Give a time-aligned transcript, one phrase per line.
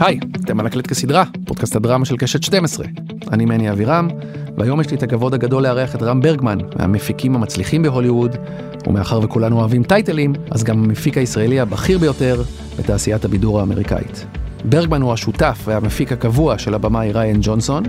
[0.00, 2.86] היי, אתם על הקלט כסדרה, פודקאסט הדרמה של קשת 12.
[3.32, 4.08] אני מני אבירם,
[4.56, 8.36] והיום יש לי את הכבוד הגדול לארח את רם ברגמן, מהמפיקים המצליחים בהוליווד,
[8.86, 12.42] ומאחר וכולנו אוהבים טייטלים, אז גם המפיק הישראלי הבכיר ביותר
[12.78, 14.26] בתעשיית הבידור האמריקאית.
[14.64, 17.82] ברגמן הוא השותף והמפיק הקבוע של הבמאי ריין ג'ונסון,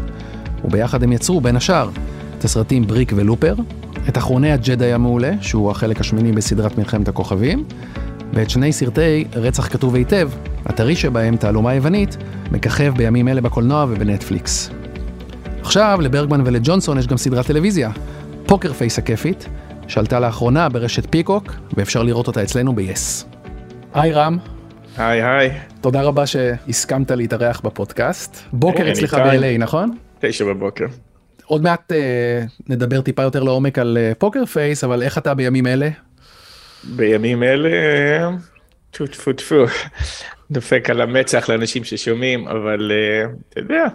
[0.65, 1.89] וביחד הם יצרו, בין השאר,
[2.37, 3.55] את הסרטים בריק ולופר,
[4.09, 7.63] את אחרוני הג'די המעולה, שהוא החלק השמיני בסדרת מלחמת הכוכבים,
[8.33, 10.29] ואת שני סרטי רצח כתוב היטב,
[10.65, 12.17] הטרי שבהם, תעלומה יוונית,
[12.51, 14.69] מככב בימים אלה בקולנוע ובנטפליקס.
[15.61, 17.91] עכשיו, לברגמן ולג'ונסון יש גם סדרת טלוויזיה,
[18.45, 19.47] Poker Face הכיפית,
[19.87, 23.25] שעלתה לאחרונה ברשת Peacock, ואפשר לראות אותה אצלנו ב-yes.
[23.93, 24.37] היי רם.
[24.97, 25.51] היי היי.
[25.81, 28.37] תודה רבה שהסכמת להתארח בפודקאסט.
[28.53, 29.95] בוקר אצלך ב-LA, נכון?
[30.19, 30.85] תשע בבוקר.
[31.45, 35.67] עוד מעט אה, נדבר טיפה יותר לעומק על אה, Poker Face, אבל איך אתה בימים
[35.67, 35.89] אלה?
[36.83, 37.69] בימים אלה,
[38.91, 39.65] טפו טפו טפו,
[40.51, 43.85] דופק על המצח לאנשים ששומעים, אבל uh, אתה יודע,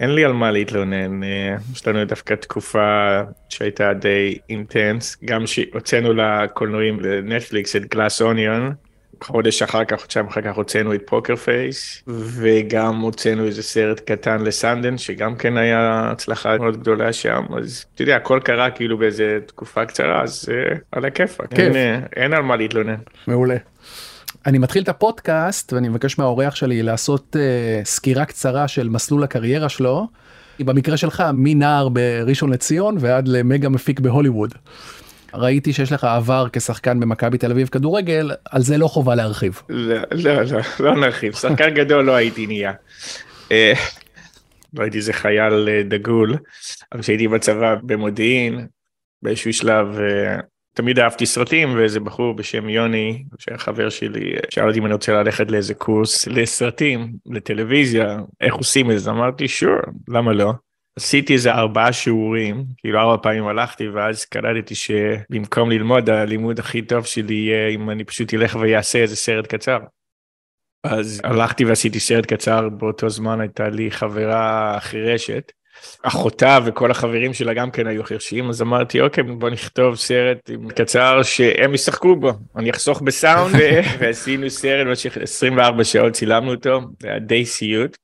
[0.00, 1.22] אין לי על מה להתלונן.
[1.22, 1.26] Uh,
[1.72, 8.72] יש לנו דווקא תקופה שהייתה די intense, גם שהוצאנו לקולנועים לנטפליקס את Glass Onion,
[9.26, 14.40] חודש אחר כך, חודשיים אחר כך הוצאנו את Poker Face, וגם הוצאנו איזה סרט קטן
[14.40, 19.38] לסאנדנס, שגם כן היה הצלחה מאוד גדולה שם, אז אתה יודע, הכל קרה כאילו באיזה
[19.46, 21.72] תקופה קצרה, אז uh, על הכיפאק, אין,
[22.16, 22.96] אין על מה להתלונן.
[23.26, 23.56] מעולה.
[24.46, 29.68] אני מתחיל את הפודקאסט ואני מבקש מהאורח שלי לעשות uh, סקירה קצרה של מסלול הקריירה
[29.68, 30.06] שלו.
[30.60, 34.54] במקרה שלך מנער בראשון לציון ועד למגה מפיק בהוליווד.
[35.34, 39.62] ראיתי שיש לך עבר כשחקן במכבי תל אביב כדורגל, על זה לא חובה להרחיב.
[39.68, 42.72] לא, לא, לא, לא נרחיב, שחקן גדול לא הייתי נהיה.
[43.52, 43.72] אה,
[44.74, 46.36] לא הייתי איזה חייל אה, דגול,
[46.92, 48.66] אבל כשהייתי בצבא במודיעין,
[49.22, 50.36] באיזשהו שלב אה,
[50.74, 55.12] תמיד אהבתי סרטים ואיזה בחור בשם יוני שהיה חבר שלי שאל אותי אם אני רוצה
[55.12, 59.76] ללכת לאיזה קורס לסרטים לטלוויזיה איך עושים את זה אמרתי שור
[60.08, 60.52] למה לא
[60.98, 67.06] עשיתי איזה ארבעה שיעורים כאילו ארבע פעמים הלכתי ואז קלטתי שבמקום ללמוד הלימוד הכי טוב
[67.06, 69.78] שלי יהיה אם אני פשוט אלך ויעשה איזה סרט קצר.
[70.84, 75.52] אז הלכתי ועשיתי סרט קצר באותו זמן הייתה לי חברה חירשת
[76.02, 81.22] אחותה וכל החברים שלה גם כן היו חרשים, אז אמרתי, אוקיי, בוא נכתוב סרט קצר
[81.22, 83.54] שהם ישחקו בו, אני אחסוך בסאונד,
[83.98, 87.96] ועשינו סרט במשך 24 שעות, צילמנו אותו, זה היה די סיוט.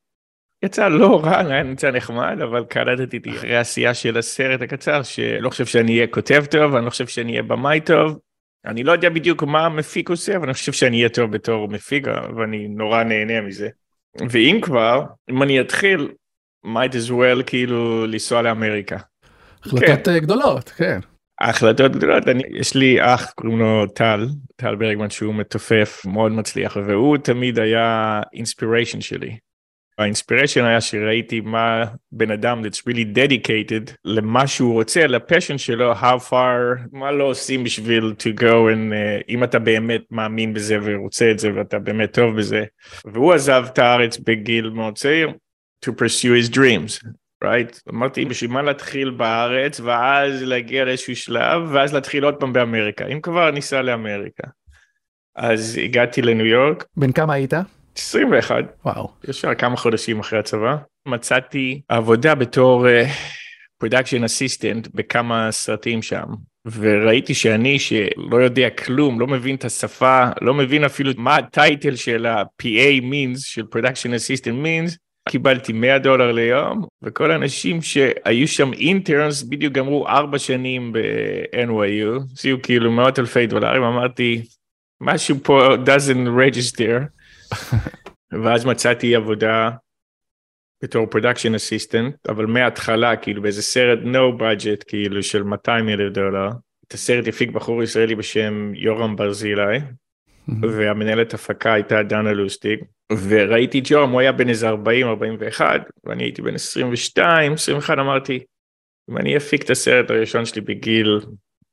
[0.63, 5.67] יצא לא רע, היה נמצא נחמד, אבל קלטתי אחרי העשייה של הסרט הקצר, שלא חושב
[5.67, 8.19] שאני אהיה כותב טוב, אני לא חושב שאני אהיה במאי טוב.
[8.67, 12.07] אני לא יודע בדיוק מה המפיק עושה, אבל אני חושב שאני אהיה טוב בתור מפיק,
[12.37, 13.69] ואני נורא נהנה מזה.
[14.31, 16.09] ואם כבר, אם אני אתחיל,
[16.67, 18.97] might as well כאילו לנסוע לאמריקה.
[19.65, 20.19] החלטות כן.
[20.19, 21.01] גדולות, כן.
[21.41, 24.27] החלטות גדולות, אני, יש לי אח קוראים לו טל,
[24.57, 29.37] טל ברגמן שהוא מתופף מאוד מצליח והוא תמיד היה אינספיריישן שלי.
[29.99, 36.31] האינספיריישן היה שראיתי מה בן אדם that's really dedicated למה שהוא רוצה, לפשן שלו, how
[36.31, 41.31] far, מה לא עושים בשביל to go and uh, אם אתה באמת מאמין בזה ורוצה
[41.31, 42.65] את זה ואתה באמת טוב בזה.
[43.05, 45.31] והוא עזב את הארץ בגיל מאוד צעיר,
[45.85, 47.09] to pursue his dreams,
[47.45, 47.81] right?
[47.91, 53.21] אמרתי, בשביל מה להתחיל בארץ, ואז להגיע לאיזשהו שלב, ואז להתחיל עוד פעם באמריקה, אם
[53.21, 54.49] כבר ניסע לאמריקה.
[55.37, 56.85] אז הגעתי לניו יורק.
[56.97, 57.55] בן כמה היית?
[57.97, 58.65] 21.
[58.85, 59.09] וואו.
[59.29, 60.77] ישר כמה חודשים אחרי הצבא.
[61.07, 62.87] מצאתי עבודה בתור
[63.79, 66.25] production uh, assistant בכמה סרטים שם.
[66.67, 71.97] וראיתי שאני שלא יודע כלום, לא מבין את השפה, לא מבין אפילו מה ה title
[71.97, 74.97] של ה-PA means, של production assistant means,
[75.29, 82.63] קיבלתי 100 דולר ליום, וכל האנשים שהיו שם interns בדיוק גמרו ארבע שנים ב-NYU, הוציאו
[82.63, 84.43] כאילו מאות אלפי דולרים, אמרתי,
[85.01, 87.20] משהו פה doesn't register,
[88.45, 89.71] ואז מצאתי עבודה
[90.83, 96.49] בתור production assistant, אבל מההתחלה, כאילו באיזה סרט no budget, כאילו של 200 אלף דולר,
[96.87, 99.79] את הסרט הפיק בחור ישראלי בשם יורם ברזילי,
[100.63, 102.81] והמנהלת הפקה הייתה דנה לוסטיג.
[103.29, 104.75] וראיתי את יורם, הוא היה בן איזה 40-41,
[106.05, 108.41] ואני הייתי בן 22, 21, אמרתי,
[109.11, 111.21] אם אני אפיק את הסרט הראשון שלי בגיל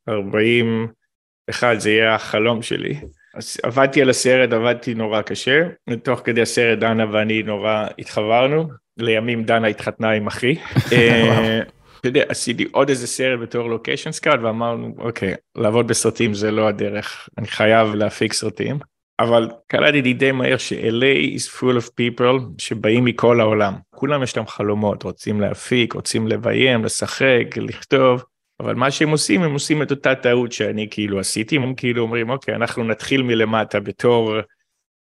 [0.08, 3.00] 41, זה יהיה החלום שלי.
[3.38, 9.44] אז עבדתי על הסרט, עבדתי נורא קשה, ותוך כדי הסרט דנה ואני נורא התחברנו, לימים
[9.44, 10.54] דנה התחתנה עם אחי.
[10.92, 11.60] אה,
[12.00, 16.68] אתה יודע, עשיתי עוד איזה סרט בתור לוקיישן סקאט ואמרנו, אוקיי, לעבוד בסרטים זה לא
[16.68, 18.78] הדרך, אני חייב להפיק סרטים.
[19.20, 23.74] אבל קלטתי די מהר ש-LA is full of people שבאים מכל העולם.
[23.94, 28.22] כולם יש להם חלומות, רוצים להפיק, רוצים לביים, לשחק, לכתוב,
[28.60, 32.30] אבל מה שהם עושים, הם עושים את אותה טעות שאני כאילו עשיתי, הם כאילו אומרים,
[32.30, 34.36] אוקיי, אנחנו נתחיל מלמטה בתור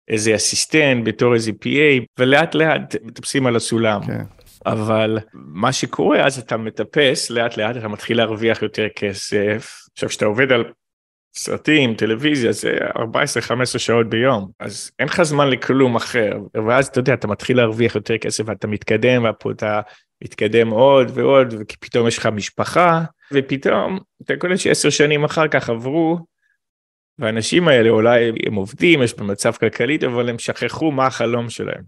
[0.07, 4.01] איזה אסיסטנט, בתור איזה PA, ולאט לאט מטפסים על הסולם.
[4.07, 4.23] כן.
[4.65, 9.79] אבל מה שקורה אז אתה מטפס לאט לאט אתה מתחיל להרוויח יותר כסף.
[9.93, 10.63] עכשיו כשאתה עובד על
[11.37, 12.77] סרטים, טלוויזיה, זה
[13.75, 16.31] 14-15 שעות ביום, אז אין לך זמן לכלום אחר,
[16.67, 19.81] ואז אתה יודע, אתה מתחיל להרוויח יותר כסף ואתה מתקדם, ופה אתה
[20.23, 23.03] מתקדם עוד ועוד, ופתאום יש לך משפחה,
[23.33, 26.19] ופתאום אתה קולט שעשר שנים אחר כך עברו,
[27.19, 31.83] והאנשים האלה אולי הם עובדים, יש במצב כלכלי, אבל הם שכחו מה החלום שלהם.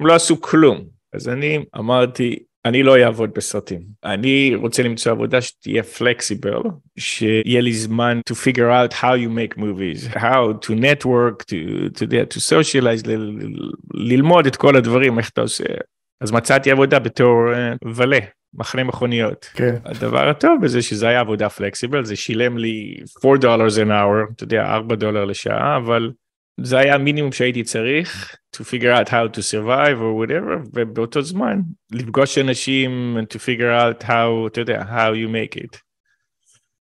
[0.00, 0.84] הם לא עשו כלום.
[1.12, 3.80] אז אני אמרתי, אני לא אעבוד בסרטים.
[4.04, 6.62] אני רוצה למצוא עבודה שתהיה פלקסיבל,
[6.98, 12.06] שיהיה לי זמן to figure out how you make movies, how to network, to, to,
[12.34, 13.38] to socialize, ל,
[13.94, 15.64] ללמוד את כל הדברים, איך אתה עושה.
[16.20, 18.18] אז מצאתי עבודה בתור uh, ולה,
[18.54, 19.50] מחנה מכוניות.
[19.54, 19.74] כן.
[19.84, 24.44] הדבר הטוב בזה שזה היה עבודה פלקסיבל, זה שילם לי 4 דולר an hour, אתה
[24.44, 26.10] יודע, 4 דולר לשעה, אבל
[26.60, 31.60] זה היה המינימום שהייתי צריך to figure out how to survive or whatever, ובאותו זמן
[31.92, 35.78] לפגוש אנשים and to figure out how, אתה יודע, how you make it.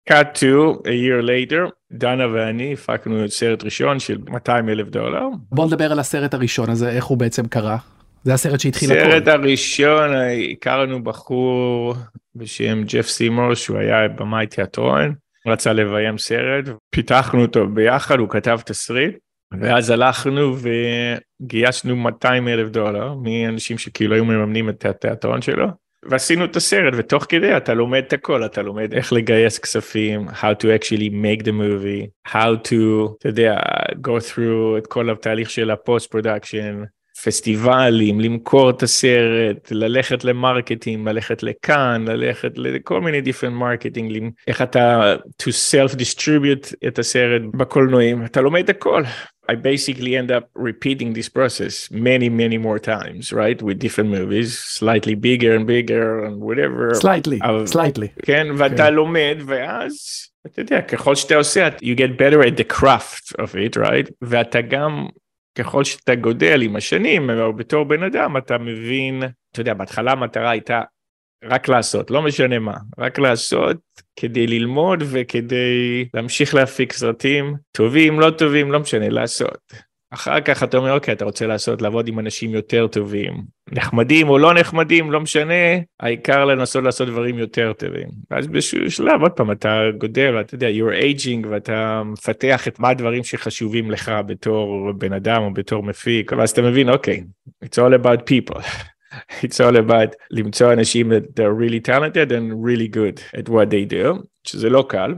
[0.09, 5.21] cut to a year later, דנה ואני הפקנו סרט ראשון של 200 אלף דולר.
[5.51, 7.77] בוא נדבר על הסרט הראשון הזה, איך הוא בעצם קרה.
[8.25, 8.99] זה הסרט שהתחיל הכל.
[8.99, 10.09] הסרט הראשון,
[10.51, 11.95] הכרנו בחור
[12.35, 15.13] בשם ג'ף סימור, שהוא היה במאי תיאטרון,
[15.47, 19.15] רצה לביים סרט, פיתחנו אותו ביחד, הוא כתב תסריט.
[19.61, 20.55] ואז הלכנו
[21.41, 25.67] וגייסנו 200 אלף דולר מאנשים שכאילו היו מממנים את התיאטרון שלו.
[26.09, 30.53] ועשינו את הסרט ותוך כדי אתה לומד את הכל אתה לומד איך לגייס כספים how
[30.63, 32.75] to actually make the movie how to
[33.17, 33.55] אתה יודע
[34.07, 36.83] go through את כל התהליך של ה post production
[37.23, 45.15] פסטיבלים למכור את הסרט ללכת ל-marketing ללכת לכאן ללכת לכל מיני different marketing איך אתה
[45.43, 49.03] to self distribute את הסרט בקולנועים אתה לומד את הכל
[49.47, 53.61] I basically end up repeating this process many, many more times, right?
[53.61, 56.95] With different movies, slightly bigger and bigger and whatever.
[56.95, 58.07] Slightly, אבל, slightly.
[58.25, 58.89] כן, ואתה okay.
[58.89, 59.93] לומד, ואז,
[60.45, 64.11] אתה יודע, ככל שאתה עושה, you get better at the craft of it, right?
[64.21, 65.07] ואתה גם,
[65.55, 70.49] ככל שאתה גודל עם השנים, או בתור בן אדם, אתה מבין, אתה יודע, בהתחלה המטרה
[70.49, 70.81] הייתה
[71.43, 73.77] רק לעשות, לא משנה מה, רק לעשות
[74.15, 79.73] כדי ללמוד וכדי להמשיך להפיק סרטים טובים, לא טובים, לא משנה, לעשות.
[80.15, 83.33] אחר כך אתה אומר, אוקיי, אתה רוצה לעשות, לעבוד עם אנשים יותר טובים,
[83.71, 85.53] נחמדים או לא נחמדים, לא משנה,
[85.99, 88.07] העיקר לנסות לעשות דברים יותר טובים.
[88.31, 92.89] ואז באיזשהו שלב, עוד פעם, אתה גודל, אתה יודע, you're aging, ואתה מפתח את מה
[92.89, 97.23] הדברים שחשובים לך בתור בן אדם או בתור מפיק, ואז אתה מבין, אוקיי,
[97.65, 98.59] it's all about people.
[99.43, 103.93] it's all about למצוא אנשים that they're really talented and really good at what they
[103.93, 105.13] do, שזה לא קל.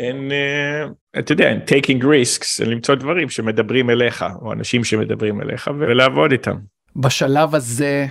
[0.00, 6.32] And, uh, אתה יודע, taking risks, למצוא דברים שמדברים אליך, או אנשים שמדברים אליך, ולעבוד
[6.32, 6.56] איתם.
[6.96, 8.06] בשלב הזה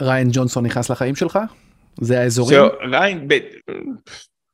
[0.00, 1.38] ריין ג'ונסון נכנס לחיים שלך?
[2.00, 2.60] זה האזורים?
[2.60, 3.34] So, ריין, ב...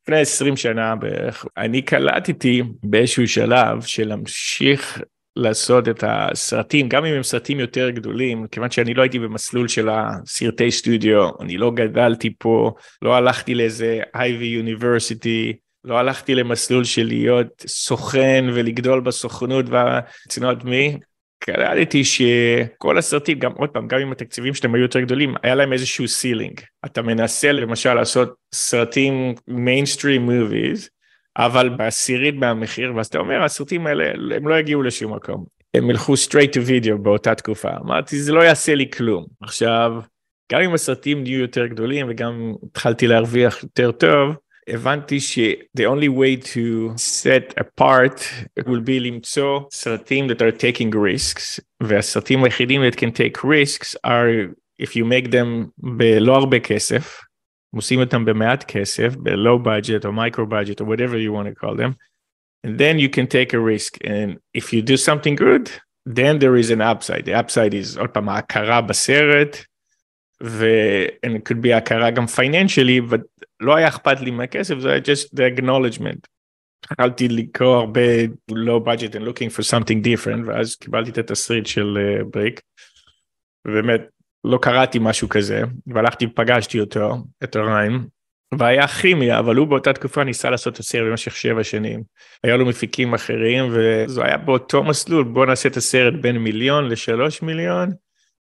[0.02, 5.02] לפני 20 שנה בערך, אני קלטתי באיזשהו שלב של להמשיך
[5.36, 9.88] לעשות את הסרטים, גם אם הם סרטים יותר גדולים, כיוון שאני לא הייתי במסלול של
[9.88, 12.72] הסרטי סטודיו, אני לא גדלתי פה,
[13.02, 15.52] לא הלכתי לאיזה אייבי יוניברסיטי,
[15.84, 20.98] לא הלכתי למסלול של להיות סוכן ולגדול בסוכנות והצנות מי.
[21.44, 25.72] קלטתי שכל הסרטים, גם עוד פעם, גם עם התקציבים שלהם היו יותר גדולים, היה להם
[25.72, 26.60] איזשהו ceiling.
[26.84, 30.88] אתה מנסה למשל לעשות סרטים mainstream movies,
[31.36, 35.44] אבל בעשירית מהמחיר, ואז אתה אומר, הסרטים האלה, הם לא יגיעו לשום מקום.
[35.74, 37.70] הם ילכו straight to video באותה תקופה.
[37.84, 39.26] אמרתי, זה לא יעשה לי כלום.
[39.40, 39.92] עכשיו,
[40.52, 44.36] גם אם הסרטים נהיו יותר גדולים וגם התחלתי להרוויח יותר טוב,
[44.67, 45.39] הבנתי ש-
[45.77, 48.19] the only way to set apart
[48.59, 54.55] will be למצוא סרטים that are taking risks, והסרטים היחידים that can take risks are
[54.81, 57.21] if you make them בלא הרבה כסף,
[57.75, 61.75] עושים אותם במעט כסף, ב-low budget או micro budget or whatever you want to call
[61.75, 61.93] them,
[62.65, 63.97] and then you can take a risk.
[64.03, 65.69] And if you do something good,
[66.05, 67.25] then there is an upside.
[67.25, 69.57] The upside is עוד פעם ההכרה בסרט,
[70.42, 70.66] ו...
[71.26, 75.00] and it could be הכרה גם financially, but לא היה אכפת לי מהכסף, זה היה
[75.00, 76.26] just the acknowledgement.
[76.84, 81.98] התחלתי לקרוא הרבה low budget and looking for something different, ואז קיבלתי את התסריט של
[82.30, 82.58] בריק.
[82.58, 82.62] Uh,
[83.66, 84.00] ובאמת
[84.44, 88.06] לא קראתי משהו כזה, והלכתי ופגשתי אותו, את ריין,
[88.58, 92.02] והיה כימיה, אבל הוא באותה תקופה ניסה לעשות את הסרט במשך שבע שנים.
[92.44, 97.42] היה לו מפיקים אחרים, וזה היה באותו מסלול, בוא נעשה את הסרט בין מיליון לשלוש
[97.42, 97.90] מיליון,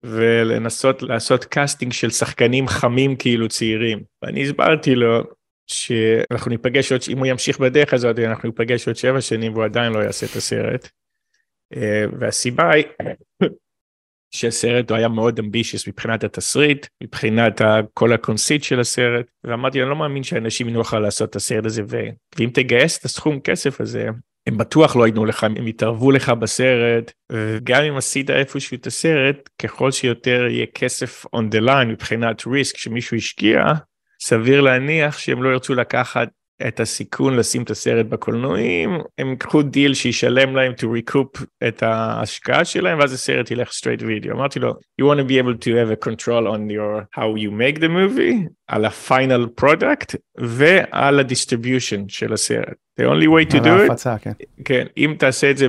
[0.02, 4.02] ולנסות לעשות קאסטינג של שחקנים חמים כאילו צעירים.
[4.22, 5.22] ואני הסברתי לו
[5.66, 9.92] שאנחנו ניפגש עוד, אם הוא ימשיך בדרך הזאת, אנחנו ניפגש עוד שבע שנים והוא עדיין
[9.92, 10.88] לא יעשה את הסרט.
[11.76, 12.84] אה, והסיבה היא
[14.34, 17.60] שהסרט היה מאוד ambitious מבחינת התסריט, מבחינת
[17.94, 21.82] כל ה-conceit של הסרט, ואמרתי, אני לא מאמין שייתנו לך לעשות את הסרט הזה.
[22.38, 24.08] ואם תגייס את הסכום כסף הזה,
[24.50, 29.48] הם בטוח לא ייתנו לך, הם יתערבו לך בסרט, וגם אם עשית איפשהו את הסרט,
[29.62, 33.64] ככל שיותר יהיה כסף on the line מבחינת risk שמישהו השקיע,
[34.20, 36.28] סביר להניח שהם לא ירצו לקחת
[36.68, 42.64] את הסיכון לשים את הסרט בקולנועים, הם ייקחו דיל שישלם להם to recoup את ההשקעה
[42.64, 44.32] שלהם, ואז הסרט ילך straight video.
[44.32, 47.50] אמרתי לו, you want to be able to have a control on your how you
[47.50, 52.74] make the movie, על ה-final product, ועל ה-distribution של הסרט.
[53.00, 54.32] The only way to do it, ההפצה, כן.
[54.64, 55.66] כן, אם תעשה את זה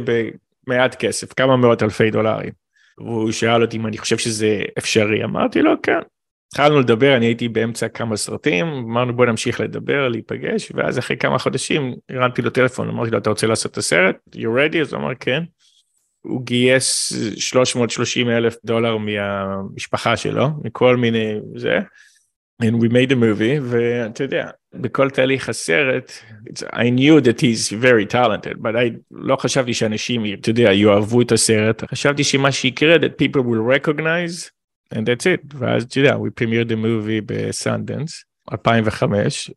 [0.68, 2.52] במעט כסף, כמה מאות אלפי דולרים.
[2.98, 6.00] והוא שאל אותי אם אני חושב שזה אפשרי, אמרתי לו כן,
[6.48, 11.40] התחלנו לדבר, אני הייתי באמצע כמה סרטים, אמרנו בוא נמשיך לדבר, להיפגש, ואז אחרי כמה
[11.40, 14.16] חודשים הרמתי לו טלפון, אמרתי לו אתה רוצה לעשות את הסרט?
[14.36, 14.78] you ready?
[14.82, 15.44] אז הוא אמר כן.
[16.22, 21.80] הוא גייס 330 אלף דולר מהמשפחה שלו, מכל מיני זה.
[22.62, 26.12] And we made a movie, ואתה יודע, בכל תהליך הסרט,
[26.74, 31.32] I knew that he's very talented, but I לא חשבתי שאנשים, אתה יודע, יאהבו את
[31.32, 34.52] הסרט, חשבתי שמה שיקרה, that people will recognize
[34.96, 39.50] and that's it ואז אתה יודע we premiered the movie בסנדנס 2005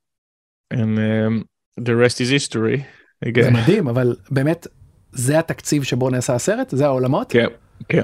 [0.73, 1.45] and um,
[1.81, 2.81] the rest is history.
[3.43, 4.67] זה מדהים אבל באמת
[5.13, 7.47] זה התקציב שבו נעשה הסרט זה העולמות כן
[7.89, 8.03] כן.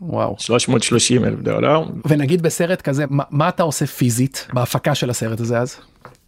[0.00, 5.40] וואו 330 אלף דולר ונגיד בסרט כזה מה, מה אתה עושה פיזית בהפקה של הסרט
[5.40, 5.80] הזה אז.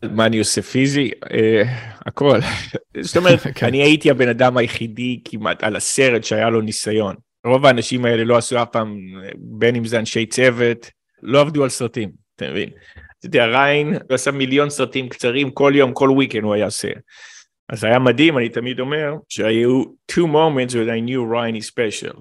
[0.02, 1.62] מה אני עושה פיזי אה,
[2.06, 2.38] הכל
[3.00, 3.66] זאת אומרת כן.
[3.66, 7.14] אני הייתי הבן אדם היחידי כמעט על הסרט שהיה לו ניסיון
[7.46, 8.98] רוב האנשים האלה לא עשו אף פעם,
[9.36, 10.90] בין אם זה אנשי צוות,
[11.22, 12.68] לא עבדו על סרטים, אתה מבין?
[13.18, 16.88] אתה יודע, ריין הוא עשה מיליון סרטים קצרים, כל יום, כל weekend הוא היה עושה.
[17.68, 19.82] אז היה מדהים, אני תמיד אומר, שהיו
[20.12, 22.18] two moments when I knew Ryan is special.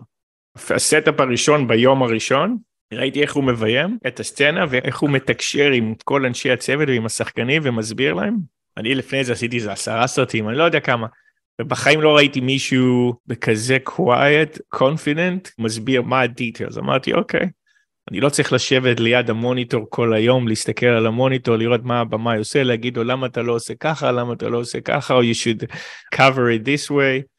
[0.76, 2.58] ה-setup הראשון ביום הראשון,
[2.94, 7.62] ראיתי איך הוא מביים את הסצנה ואיך הוא מתקשר עם כל אנשי הצוות ועם השחקנים
[7.66, 8.36] ומסביר להם.
[8.78, 11.08] אני לפני זה עשיתי איזה עשרה סרטים, אני לא יודע כמה.
[11.62, 16.80] ובחיים לא ראיתי מישהו בכזה quiet, confident, מסביר מה ה-details.
[16.80, 17.50] אמרתי, אוקיי,
[18.12, 22.64] אני לא צריך לשבת ליד המוניטור כל היום, להסתכל על המוניטור, לראות מה הבמאי עושה,
[22.64, 25.66] להגיד לו למה אתה לא עושה ככה, למה אתה לא עושה ככה, או you should
[26.16, 26.20] cover
[26.60, 27.37] it this way.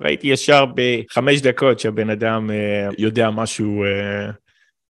[0.00, 3.84] ראיתי ישר בחמש דקות שהבן אדם uh, יודע משהו.
[3.84, 4.32] Uh,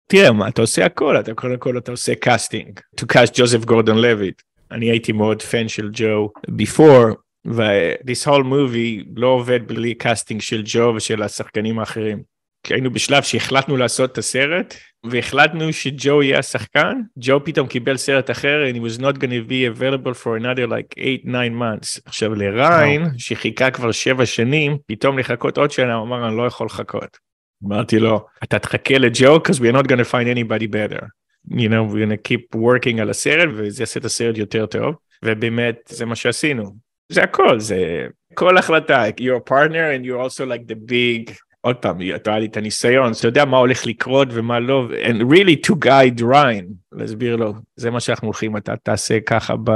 [0.07, 2.79] תראה, מה, אתה עושה הכל, אתה קודם כל אתה עושה קאסטינג.
[3.01, 4.41] To cast ג'וזף גורדון לויט.
[4.71, 6.29] אני הייתי מאוד fan של ג'ו
[6.61, 7.15] before,
[7.47, 12.34] ו-this whole movie לא עובד בלי קאסטינג של ג'ו ושל השחקנים האחרים.
[12.65, 18.31] כי היינו בשלב שהחלטנו לעשות את הסרט, והחלטנו שג'ו יהיה השחקן, ג'ו פתאום קיבל סרט
[18.31, 22.01] אחר, and he was not going to be available for another like 8-9 months.
[22.05, 23.05] עכשיו לריין.
[23.17, 27.17] שחיכה כבר 7 שנים, פתאום לחכות עוד שנה, הוא אמר, אני לא יכול לחכות.
[27.67, 31.05] אמרתי לו, אתה תחכה לג'ו, because we're not going to find anybody better.
[31.51, 34.95] You know, we're going to keep working על הסרט, וזה יעשה את הסרט יותר טוב,
[35.25, 36.75] ובאמת, זה מה שעשינו.
[37.11, 41.75] זה הכל זה כל החלטה you're a partner and you're also like the big עוד
[41.75, 45.67] פעם אתה היה לי את הניסיון אתה יודע מה הולך לקרות ומה לא and really
[45.67, 49.69] to guide Ryan להסביר לו זה מה שאנחנו הולכים אתה תעשה ככה ב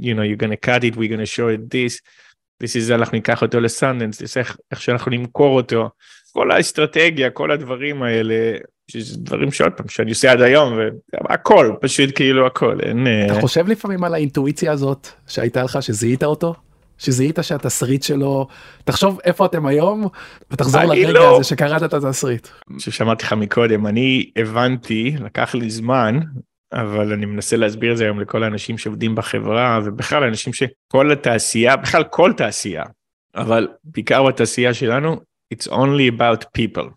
[0.00, 2.00] you know you're gonna cut it we're gonna show it this
[2.64, 5.90] this is אנחנו ניקח אותו לסנדנס זה איך, איך שאנחנו נמכור אותו.
[6.32, 8.34] כל האסטרטגיה כל הדברים האלה
[8.90, 10.78] שזה דברים שעוד פעם שאני עושה עד היום
[11.28, 16.24] והכל פשוט כאילו הכל אין אתה אה, חושב לפעמים על האינטואיציה הזאת שהייתה לך שזיהית
[16.24, 16.54] אותו
[16.98, 18.46] שזיהית שהתסריט שלו
[18.84, 20.08] תחשוב איפה אתם היום
[20.50, 21.34] ותחזור לרגע לא.
[21.34, 22.48] הזה שקראת את התסריט.
[22.78, 26.20] ששמעתי לך מקודם אני הבנתי לקח לי זמן
[26.72, 31.76] אבל אני מנסה להסביר את זה היום לכל האנשים שעובדים בחברה ובכלל אנשים שכל התעשייה
[31.76, 32.84] בכלל כל תעשייה
[33.34, 35.20] אבל בעיקר בתעשייה שלנו
[35.54, 36.90] it's only about people.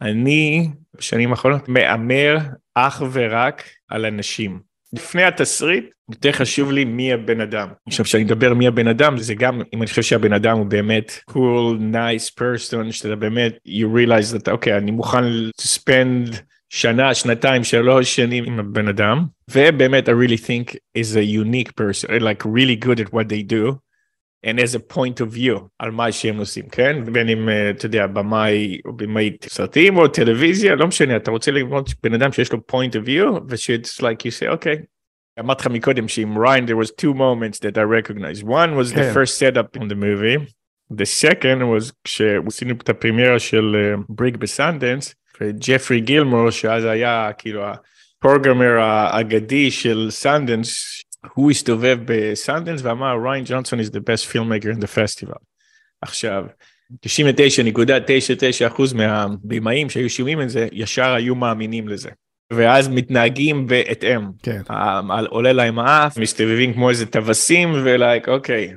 [0.00, 2.36] אני בשנים האחרונות מהמר
[2.74, 4.60] אך ורק על אנשים.
[4.92, 7.68] לפני התסריט יותר חשוב לי מי הבן אדם.
[7.88, 11.12] עכשיו כשאני מדבר מי הבן אדם זה גם אם אני חושב שהבן אדם הוא באמת
[11.30, 15.24] cool nice person שאתה באמת you realize that אוקיי okay, אני מוכן
[15.60, 16.36] to spend
[16.68, 22.08] שנה שנתיים שלוש שנים עם הבן אדם ובאמת I really think is a unique person
[22.08, 23.78] like really good at what they do.
[24.46, 27.12] and as a point of view על מה שהם עושים, כן?
[27.12, 31.88] בין אם, אתה יודע, במאי או במאי סרטים או טלוויזיה, לא משנה, אתה רוצה ללמוד
[32.02, 34.72] בן אדם שיש לו point of view, ו-it's like you say, אוקיי.
[34.72, 34.78] Okay.
[35.40, 38.42] אמרתי לך מקודם שעם ריין there was two moments that I recognized.
[38.42, 40.46] One was the first setup in the movie.
[40.90, 48.80] The second was כשעשינו את הפרימיירה של בריק בסנדנס, וג'פרי גילמור, שאז היה כאילו ה-programmer
[48.80, 51.02] האגדי של סנדנס,
[51.34, 55.38] הוא הסתובב בסנדנס ואמר ריין ג'ונסון is the best filmmaker in the festival.
[56.02, 56.44] עכשיו,
[57.06, 62.10] 99.99% מהבימאים שהיו שומעים את זה, ישר היו מאמינים לזה.
[62.56, 64.20] ואז מתנהגים בהתאם.
[64.42, 64.60] כן.
[65.28, 68.72] עולה להם האף, מסתובבים כמו איזה טווסים, ו-like, אוקיי.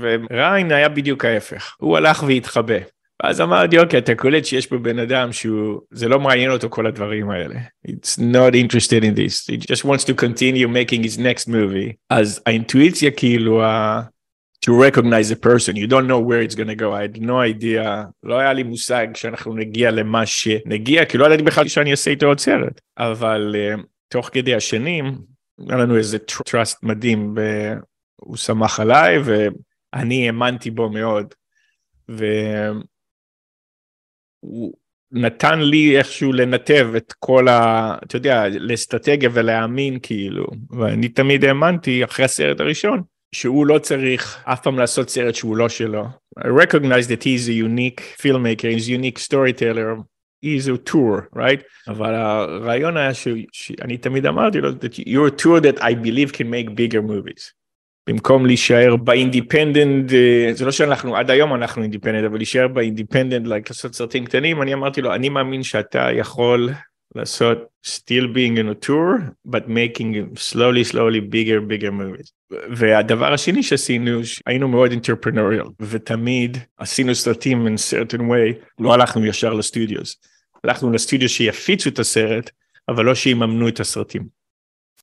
[0.00, 2.78] וריין היה בדיוק ההפך, הוא הלך והתחבא.
[3.22, 6.86] ואז אמרתי, אוקיי, אתה קולט שיש פה בן אדם שהוא, זה לא מעניין אותו כל
[6.86, 7.54] הדברים האלה.
[7.88, 9.52] It's not interested in this.
[9.52, 11.92] He just wants to continue making his next movie.
[12.10, 13.62] אז האינטואיציה כאילו,
[14.60, 18.06] to recognize a person, you don't know where it's gonna go, I had no idea,
[18.22, 22.26] לא היה לי מושג שאנחנו נגיע למה שנגיע, כי לא ידעתי בכלל שאני אעשה איתו
[22.26, 25.18] עוד סרט, אבל uh, תוך כדי השנים,
[25.68, 27.34] היה לנו איזה trust מדהים,
[28.22, 31.34] והוא שמח עליי, ואני האמנתי בו מאוד,
[32.08, 32.32] והוא
[35.12, 37.94] נתן לי איכשהו לנתב את כל ה...
[38.04, 43.02] אתה יודע, לאסטרטגיה ולהאמין כאילו, ואני תמיד האמנתי אחרי הסרט הראשון.
[43.34, 46.04] שהוא לא צריך אף פעם לעשות סרט שהוא לא שלו.
[46.38, 49.96] I recognize that he's a unique filmmaker, he's a unique storyteller,
[50.44, 51.62] he's a tour, right?
[51.88, 53.14] אבל הרעיון היה
[53.52, 57.52] שאני תמיד אמרתי לו, that you're a tour that I believe can make bigger movies.
[58.08, 60.10] במקום להישאר באינדיפנדנט,
[60.52, 64.74] זה לא שאנחנו, עד היום אנחנו independent, אבל להישאר ב-independent, like, לעשות סרטים קטנים, אני
[64.74, 66.70] אמרתי לו, אני מאמין שאתה יכול
[67.14, 72.32] לעשות still being an auteur, but making slowly slowly bigger bigger movies.
[72.70, 79.52] והדבר השני שעשינו, היינו מאוד entrepreneurial, ותמיד עשינו סרטים in certain way, לא הלכנו ישר
[79.52, 80.16] ל-studios.
[80.64, 82.50] הלכנו ל-studios שיפיצו את הסרט,
[82.88, 84.40] אבל לא שיממנו את הסרטים.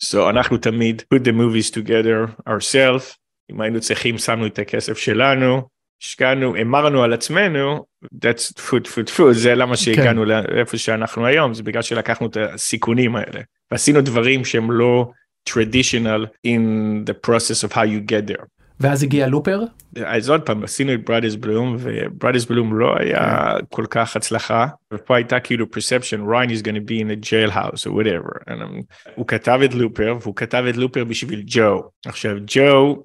[0.04, 3.18] So אנחנו תמיד put the movies together ourselves,
[3.52, 5.68] אם היינו צריכים שמנו את הכסף שלנו,
[6.02, 9.82] השקענו, אמרנו על עצמנו, that's food food food, זה למה כן.
[9.82, 10.28] שהגענו כן.
[10.28, 15.12] לאיפה שאנחנו היום, זה בגלל שלקחנו את הסיכונים האלה, ועשינו דברים שהם לא
[15.50, 16.62] traditional in
[17.10, 18.46] the process of how you get there.
[18.80, 19.64] ואז הגיע לופר?
[20.06, 23.66] אז עוד פעם עשינו את בראדרס בלום ובראדרס בלום לא היה כן.
[23.70, 27.90] כל כך הצלחה ופה הייתה כאילו perception ריין is gonna be in a jailhouse or
[27.90, 28.50] whatever.
[28.50, 28.84] And, um,
[29.16, 31.84] הוא כתב את לופר והוא כתב את לופר בשביל ג'ו.
[32.06, 33.04] עכשיו ג'ו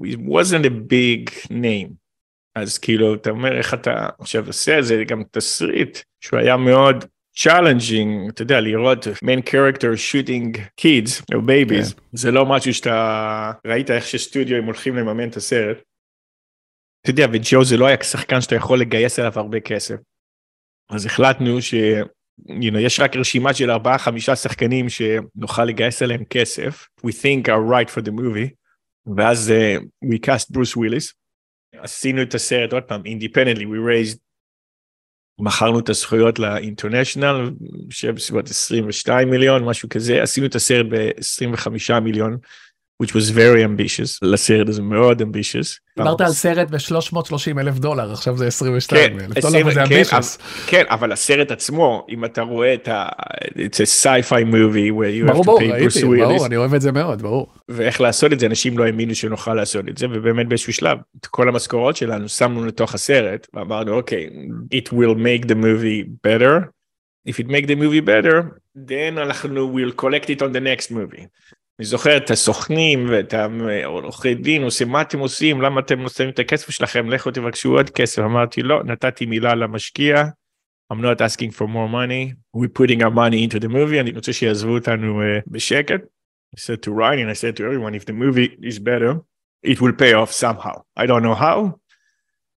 [0.00, 2.03] wasn't a big name.
[2.54, 7.04] אז כאילו אתה אומר איך אתה עכשיו עושה זה גם תסריט שהוא היה מאוד
[7.36, 12.00] challenging אתה יודע לראות main character shooting kids או babies yeah.
[12.12, 15.82] זה לא משהו שאתה ראית איך שסטודיו הם הולכים לממן את הסרט.
[17.02, 19.96] אתה יודע וג'ו זה לא היה שחקן שאתה יכול לגייס אליו הרבה כסף.
[20.90, 21.74] אז החלטנו ש...
[22.40, 26.88] you know, יש רק רשימה של ארבעה חמישה שחקנים שנוכל לגייס עליהם כסף.
[27.06, 28.50] We think are right for the movie.
[29.16, 31.12] ואז uh, we cast ברוס וויליס.
[31.78, 34.18] עשינו את הסרט עוד פעם, independently, we raised,
[35.38, 37.50] מכרנו את הזכויות ל-international,
[37.90, 42.38] שבסביבות 22 מיליון, משהו כזה, עשינו את הסרט ב-25 מיליון.
[43.02, 45.78] Which was very ambitious, לסרט הזה מאוד ambitious.
[45.98, 50.40] דיברת על סרט ב-330 אלף דולר, עכשיו זה 22 אלף דולר וזה ambitious.
[50.66, 53.08] כן, אבל הסרט עצמו, אם אתה רואה את ה...
[53.54, 56.24] it's a sci-fi movie where you have to pay Bruce Willis.
[56.24, 57.52] ברור, אני אוהב את זה מאוד, ברור.
[57.68, 61.26] ואיך לעשות את זה, אנשים לא האמינו שנוכל לעשות את זה, ובאמת באיזשהו שלב, את
[61.26, 64.28] כל המשכורות שלנו שמנו לתוך הסרט, ואמרנו, אוקיי,
[64.74, 66.70] it will make the movie better.
[67.28, 71.26] If it make the movie better, then אנחנו will collect it on the next movie.
[71.78, 76.38] אני זוכר את הסוכנים ואת העורכי דין עושים מה אתם עושים למה אתם נותנים את
[76.38, 80.24] הכסף שלכם לכו תבקשו עוד כסף אמרתי לא נתתי מילה למשקיע
[80.92, 84.32] I'm not asking for more money we're putting our money into the movie אני רוצה
[84.32, 86.00] שיעזבו אותנו uh, בשקט.
[86.56, 89.12] I said to Ryan and I said to everyone if the movie is better
[89.66, 91.78] it will pay off somehow I don't know how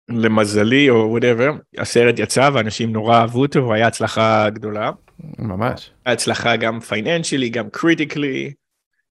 [0.10, 4.92] למזלי או whatever הסרט יצא ואנשים נורא אהבו אותו והיה הצלחה גדולה.
[5.40, 5.92] ממש.
[6.06, 8.54] הצלחה גם פייננשלי גם קריטיקלי.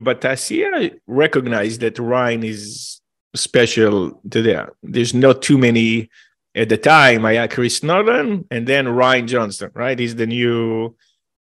[0.04, 3.00] But Tasia recognized that Ryan is
[3.34, 4.72] special to there.
[4.82, 6.10] There's not too many
[6.54, 7.24] at the time.
[7.24, 9.98] I had Chris Nolan and then Ryan Johnston, right?
[9.98, 10.94] He's the new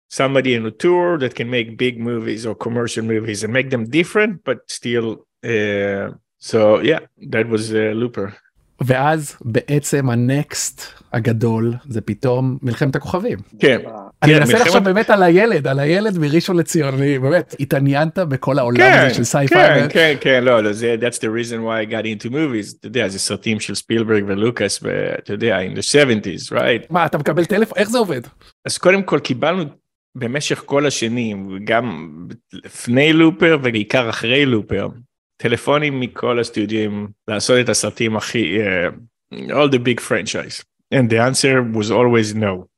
[0.10, 3.90] somebody in a tour that can make big movies or commercial movies and make them
[3.90, 5.26] different, but still.
[5.44, 8.36] Uh, so yeah, that was uh, Looper.
[8.82, 13.38] ואז בעצם הנקסט הגדול זה פתאום מלחמת הכוכבים.
[13.60, 13.80] כן.
[14.24, 18.78] אני מנסה כן, לחשוב באמת על הילד, על הילד מראשון לציון, באמת התעניינת בכל העולם
[18.78, 19.82] כן, הזה של סייפיי.
[19.82, 22.88] כן, כן, כן, לא, לא, זה, that's the reason why I got into movies, אתה
[22.88, 26.86] יודע, זה סרטים של ספילברג ולוקאס, ואתה יודע, in the 70's, right?
[26.90, 28.22] מה, אתה מקבל טלפון, איך זה עובד?
[28.66, 29.64] אז קודם כל קיבלנו
[30.16, 32.18] במשך כל השנים, גם
[32.54, 34.88] לפני לופר ובעיקר אחרי לופר,
[35.41, 36.91] טלפונים מכל הסטודיו
[37.29, 38.93] לעשות את הסרטים הכי, uh,
[39.35, 40.65] all the big franchise.
[40.95, 42.69] And the answer was always no.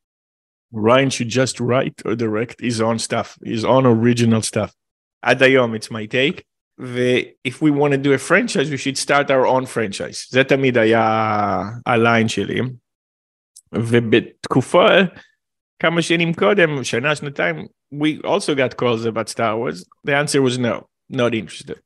[0.72, 4.74] Ryan should just write or direct his own stuff, his own original stuff.
[5.22, 6.42] עד היום it's my take.
[6.80, 10.26] ו-if we want to do a franchise, we should start our own franchise.
[10.30, 12.61] זה תמיד היה הליין שלי.
[13.74, 14.87] ובתקופה
[15.82, 20.58] כמה שנים קודם, שנה, שנתיים, we also got calls about Star Wars, the answer was
[20.58, 21.78] no, not interested.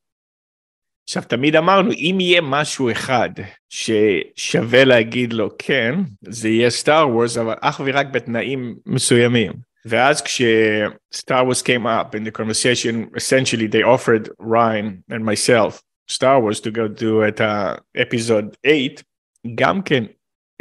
[1.08, 3.30] עכשיו, תמיד אמרנו, אם יהיה משהו אחד
[3.68, 9.52] ששווה להגיד לו כן, זה יהיה סטאר וורס, אבל אך ורק בתנאים מסוימים.
[9.86, 16.40] ואז כש-Star Wars came up in the conversation, essentially they offered Ryan and myself Star
[16.40, 19.02] Wars to go do את האפיזוד 8,
[19.54, 20.04] גם כן,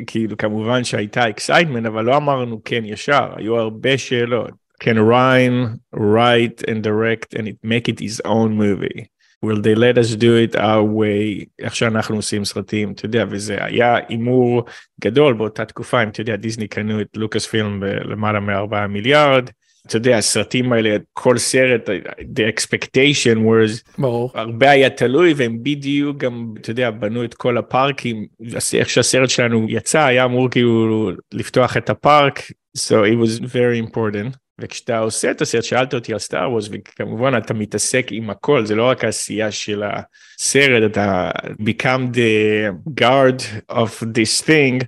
[0.07, 4.51] כאילו כמובן שהייתה אקסייטמנט, אבל לא אמרנו כן ישר, היו הרבה שאלות.
[4.83, 9.07] Can Ryan write and direct and it make it his own movie?
[9.45, 13.57] Will they let us do it our way איך שאנחנו עושים סרטים אתה יודע וזה
[13.63, 14.63] היה הימור
[15.01, 19.49] גדול באותה תקופה אם אתה יודע דיסני קנו את לוקאס פילם בלמעלה מארבעה מיליארד.
[19.87, 24.31] אתה יודע הסרטים האלה כל סרט the expectation was ברור.
[24.33, 28.25] הרבה היה תלוי והם בדיוק גם אתה יודע בנו את כל הפארקים
[28.73, 32.39] איך שהסרט שלנו יצא היה אמור כאילו לפתוח את הפארק
[32.77, 34.46] so it was very important.
[34.61, 38.75] וכשאתה עושה את הסרט, שאלת אותי על סטאר וורס, וכמובן אתה מתעסק עם הכל, זה
[38.75, 43.41] לא רק העשייה של הסרט, אתה become the guard
[43.71, 44.85] of this thing,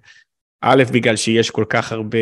[0.62, 2.18] א', בגלל שיש כל כך הרבה,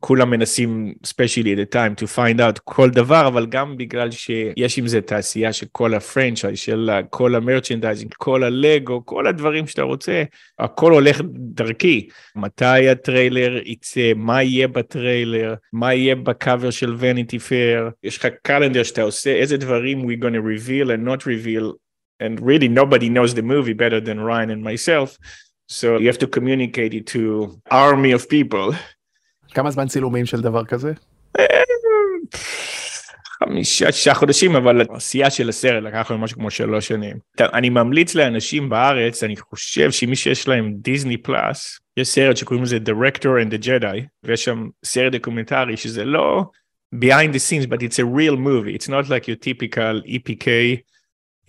[0.00, 4.78] כולם מנסים, especially at the time, to find out כל דבר, אבל גם בגלל שיש
[4.78, 10.22] עם זה תעשייה של כל הפרנצ'ייז, של כל המרצ'נדייזינג, כל הלגו, כל הדברים שאתה רוצה,
[10.58, 12.08] הכל הולך דרכי.
[12.36, 18.82] מתי הטריילר יצא, מה יהיה בטריילר, מה יהיה בקאבר של וניטי פייר, יש לך קלנדר
[18.82, 21.72] שאתה עושה, איזה דברים we gonna reveal and not reveal,
[22.22, 25.18] and really nobody knows the movie better than Ryan and myself.
[25.68, 28.76] So you have to communicate it to army of people.
[29.54, 30.92] כמה זמן צילומים של דבר כזה?
[33.44, 37.16] חמישה, שישה חודשים, אבל העשייה של הסרט לקח לנו משהו כמו שלוש שנים.
[37.40, 42.78] אני ממליץ לאנשים בארץ, אני חושב שמי שיש להם דיסני פלאס, יש סרט שקוראים לזה
[42.86, 46.44] Director and the Jedi, ויש שם סרט דוקומנטרי שזה לא
[46.94, 48.74] behind the scenes, but it's a real movie.
[48.74, 50.48] It's not like your typical EPK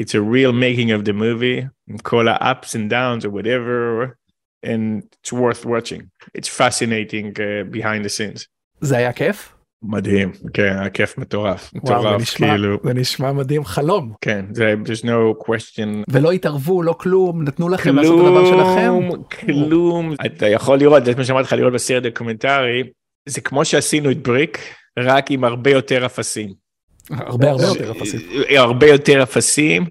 [0.01, 1.67] it's a real making of the movie.
[2.03, 4.17] כל ה-ups and downs or whatever
[4.65, 6.01] and it's worth watching.
[6.37, 8.45] It's fascinating uh, behind the scenes.
[8.81, 9.55] זה היה כיף?
[9.83, 10.31] מדהים.
[10.53, 11.71] כן היה כיף מטורף.
[11.75, 12.77] וואו, זה נשמע, כאילו.
[12.83, 13.65] זה נשמע מדהים.
[13.65, 14.13] חלום.
[14.21, 16.03] כן זה there's no question.
[16.07, 17.43] ולא התערבו לא כלום?
[17.43, 19.21] נתנו לכם כלום, לעשות את הדבר שלכם?
[19.45, 20.13] כלום.
[20.25, 22.83] אתה יכול לראות זה מה שאמרתי לך לראות בסרט דוקומנטרי.
[23.25, 24.59] זה כמו שעשינו את בריק
[24.99, 26.64] רק עם הרבה יותר אפסים.
[27.11, 28.19] הרבה הרבה יותר אפסים.
[28.57, 29.85] הרבה יותר אפסים.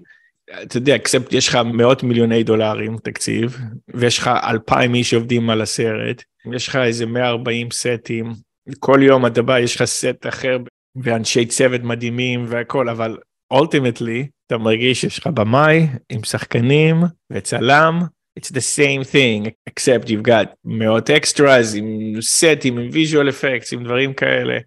[0.63, 3.57] אתה יודע, אקספט יש לך מאות מיליוני דולרים תקציב,
[3.93, 6.23] ויש לך אלפיים איש עובדים על הסרט,
[6.53, 8.33] יש לך איזה 140 סטים,
[8.79, 10.57] כל יום אתה בא, יש לך סט אחר,
[10.95, 13.17] ואנשי צוות מדהימים והכל, אבל
[13.51, 18.01] אולטימטלי, אתה מרגיש שיש לך במאי עם שחקנים וצלם,
[18.39, 23.83] it's the same thing, except you've got מאות אקסטראז עם סטים, עם visual effects, עם
[23.83, 24.57] דברים כאלה,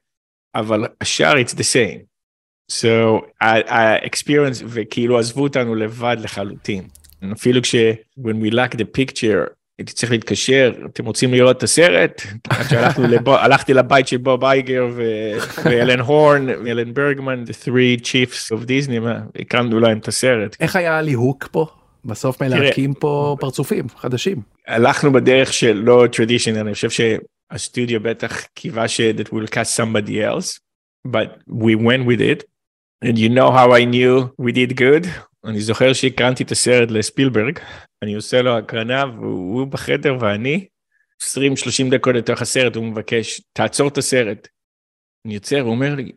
[0.54, 2.17] אבל השאר it's the same.
[2.72, 6.88] So האקספיריאנס וכאילו עזבו אותנו לבד לחלוטין
[7.32, 7.74] אפילו כש
[8.18, 12.22] when we lack the picture הייתי צריך להתקשר אתם רוצים לראות את הסרט
[13.26, 14.86] הלכתי לבית של בוב אייגר
[15.64, 19.08] ואלן הורן ואלן ברגמן the three chiefs of Disney
[19.40, 20.56] הקרמנו להם את הסרט.
[20.60, 21.66] איך היה ליהוק פה
[22.04, 24.36] בסוף מלהקים פה פרצופים חדשים.
[24.66, 30.14] הלכנו בדרך של לא tradition אני חושב שהסטודיו בטח קיווה ש that will cast somebody
[30.14, 30.58] else
[31.08, 32.57] but we went with it.
[33.04, 35.06] And you know how I knew we did good?
[35.44, 37.58] אני זוכר שהקרנתי את הסרט לספילברג,
[38.02, 40.66] אני עושה לו הקרנה והוא בחדר ואני
[41.22, 41.26] 20-30
[41.90, 44.48] דקות לתוך הסרט הוא מבקש תעצור את הסרט.
[45.26, 46.12] אני יוצר הוא אומר לי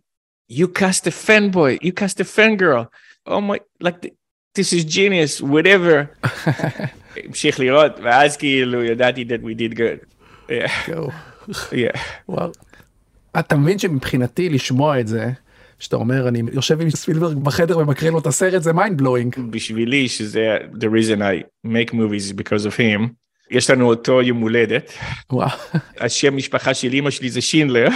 [0.51, 2.85] you cast a fanboy you cast a fangirl
[3.29, 4.09] oh my like
[4.57, 6.27] this is genius whatever.
[7.25, 10.05] המשיך לראות ואז כאילו ידעתי that we did good.
[11.71, 11.99] yeah.
[12.29, 12.51] וואו.
[13.39, 15.29] אתה מבין שמבחינתי לשמוע את זה.
[15.81, 19.35] שאתה אומר אני יושב עם ספילברג בחדר ומקרין לו את הסרט זה מיינד בלואינג.
[19.49, 23.07] בשבילי שזה the reason I make movies because of him.
[23.51, 24.91] יש לנו אותו יום הולדת.
[25.31, 25.49] וואו.
[25.99, 27.87] השם משפחה של אמא שלי זה שינלר.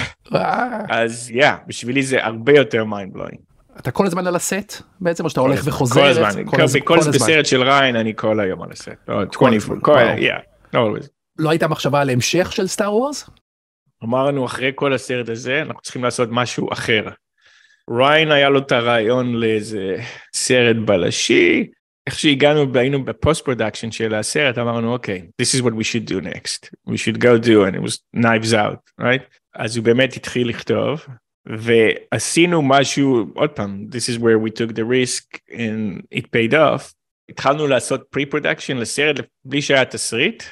[0.89, 3.39] אז יא, yeah, בשבילי זה הרבה יותר מיינד בלואינג.
[3.79, 6.01] אתה כל הזמן על הסט בעצם או שאתה הולך וחוזר?
[6.01, 6.81] כל הזמן, כל הזמן.
[6.83, 8.89] כל בסרט של ריין אני כל היום על הסט.
[9.07, 10.79] 24, כל הזמן, yeah,
[11.39, 13.29] לא הייתה מחשבה על המשך של סטאר וורס?
[14.03, 17.03] אמרנו אחרי כל הסרט הזה אנחנו צריכים לעשות משהו אחר.
[17.89, 19.97] ריין היה לו את הרעיון לאיזה
[20.35, 21.67] סרט בלשי,
[22.07, 26.09] איך שהגענו היינו בפוסט פרודקשן של הסרט אמרנו אוקיי okay, this is what we should
[26.09, 29.23] do next we should go do and it was knives out right
[29.55, 31.05] אז הוא באמת התחיל לכתוב
[31.45, 36.93] ועשינו משהו עוד פעם this is where we took the risk and it paid off
[37.29, 40.43] התחלנו לעשות pre production לסרט בלי שהיה תסריט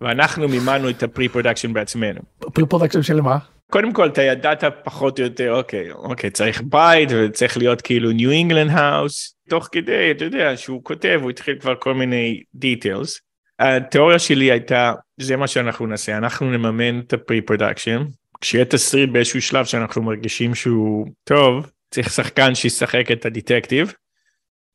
[0.00, 2.20] ואנחנו מימנו את הפרי פרודקשן בעצמנו.
[2.38, 3.38] פרי פרודקשן של מה?
[3.72, 8.30] קודם כל אתה ידעת פחות או יותר אוקיי אוקיי צריך בית וצריך להיות כאילו ניו
[8.30, 13.20] אינגלנד האוס תוך כדי אתה יודע שהוא כותב הוא התחיל כבר כל מיני דיטיילס.
[13.58, 18.04] התיאוריה שלי הייתה זה מה שאנחנו נעשה אנחנו נממן את הפרי פרודקשן
[18.40, 23.92] כשיהיה תסריט באיזשהו שלב שאנחנו מרגישים שהוא טוב צריך שחקן שישחק את הדטקטיב.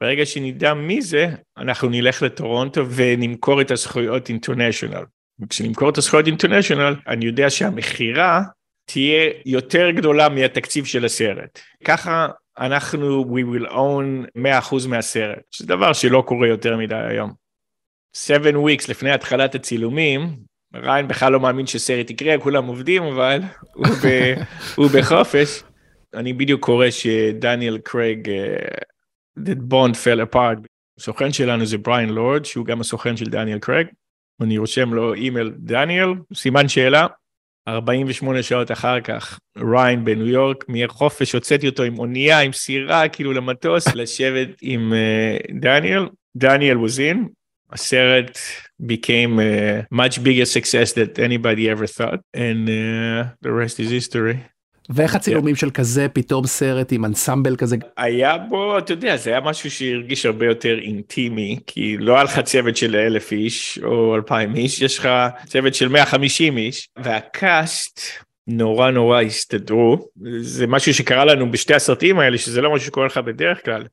[0.02, 1.28] ברגע שנדע מי זה
[1.58, 5.04] אנחנו נלך לטורונטו ונמכור את הזכויות אינטרנשיונל.
[5.50, 8.42] כשנמכור את הזכויות אינטרנשיונל אני יודע שהמכירה
[8.86, 11.60] תהיה יותר גדולה מהתקציב של הסרט.
[11.86, 12.28] ככה
[12.60, 14.40] אנחנו we will own
[14.84, 17.32] 100% מהסרט, שזה דבר שלא קורה יותר מדי היום.
[18.14, 20.36] 7 weeks לפני התחלת הצילומים,
[20.76, 23.40] ריין בכלל לא מאמין שסרט יקרה, כולם עובדים אבל
[23.74, 24.34] הוא, ב,
[24.78, 25.64] הוא בחופש.
[26.14, 30.68] אני בדיוק קורא שדניאל קרייג, uh, that bond fell apart.
[31.00, 33.88] הסוכן שלנו זה בריין לורד, שהוא גם הסוכן של דניאל קרייג.
[34.42, 37.08] אני רושם לו אימייל דניאל, סימן שאלה,
[37.68, 43.34] 48 שעות אחר כך ריין בניו יורק מחופש הוצאתי אותו עם אונייה עם סירה כאילו
[43.34, 47.18] למטוס לשבת עם uh, דניאל דניאל was in
[47.74, 48.38] הסרט
[48.82, 54.38] became a much bigger success that anybody ever thought and uh, the rest is history.
[54.90, 55.56] ואיך הצילומים.
[55.56, 60.26] של כזה פתאום סרט עם אנסמבל כזה היה בו אתה יודע זה היה משהו שהרגיש
[60.26, 65.00] הרבה יותר אינטימי כי לא היה לך צוות של אלף איש או אלפיים איש יש
[65.00, 65.10] לך
[65.46, 68.00] צוות של 150 איש והקאסט
[68.48, 70.08] נורא נורא הסתדרו
[70.42, 73.84] זה משהו שקרה לנו בשתי הסרטים האלה שזה לא משהו שקורה לך בדרך כלל.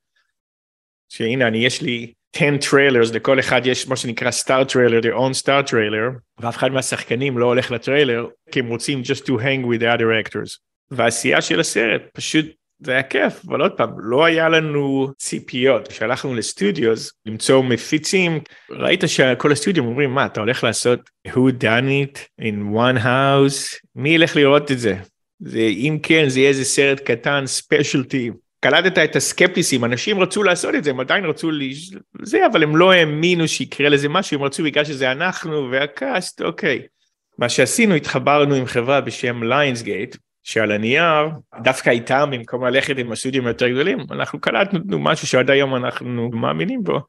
[1.09, 5.43] שהנה אני יש לי 10 trailers לכל אחד יש מה שנקרא star trailer their own
[5.43, 9.81] star trailer ואף אחד מהשחקנים לא הולך לטריילר כי הם רוצים just to hang with
[9.81, 10.70] the other actors.
[10.91, 12.47] והעשייה של הסרט פשוט
[12.83, 15.89] זה היה כיף אבל עוד פעם לא היה לנו ציפיות.
[15.89, 22.19] כשהלכנו לסטודיוס למצוא מפיצים ראית שכל הסטודיו אומרים מה אתה הולך לעשות who done it
[22.43, 23.81] in one house?
[23.97, 24.97] מי ילך לראות את זה?
[25.41, 30.75] זה אם כן זה יהיה איזה סרט קטן ספיישלטי קלטת את הסקפטיסים אנשים רצו לעשות
[30.75, 31.51] את זה הם עדיין רצו
[32.23, 36.83] זה אבל הם לא האמינו שיקרה לזה משהו הם רצו בגלל שזה אנחנו והקאסט אוקיי.
[37.39, 41.29] מה שעשינו התחברנו עם חברה בשם ליינסגייט שעל הנייר
[41.63, 46.85] דווקא איתם במקום ללכת עם הסטודיו יותר גדולים אנחנו קלטנו משהו שעד היום אנחנו מאמינים
[46.85, 47.01] בו.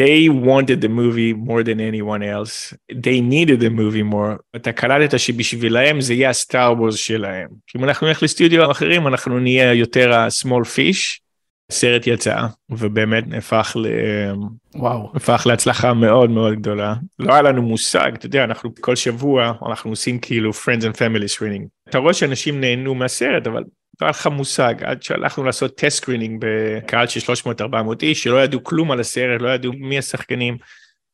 [0.00, 2.74] They wanted the movie more than anyone else.
[2.92, 4.56] They needed the movie more.
[4.56, 7.48] אתה קלטת שבשבילהם זה יהיה הסטאר וורס שלהם.
[7.76, 11.24] אם אנחנו נלך לסטודיו אחרים אנחנו נהיה יותר ה-small fish.
[11.70, 13.86] הסרט יצא ובאמת הפך ל...
[14.74, 15.12] וואו.
[15.14, 16.94] הפך להצלחה מאוד מאוד גדולה.
[17.18, 21.38] לא היה לנו מושג, אתה יודע, אנחנו כל שבוע אנחנו עושים כאילו friends and family
[21.38, 21.83] screening.
[21.88, 23.64] אתה רואה שאנשים נהנו מהסרט אבל
[24.00, 24.74] לא היה לך מושג.
[24.84, 27.64] עד שהלכנו לעשות טסט סקרינינג בקהל של 300-400
[28.02, 30.56] איש שלא ידעו כלום על הסרט, לא ידעו מי השחקנים.